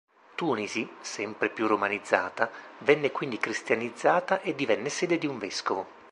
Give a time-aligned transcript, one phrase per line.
[0.33, 5.85] Tunisi, sempre più romanizzata, venne quindi cristianizzata e divenne sede di un vescovo.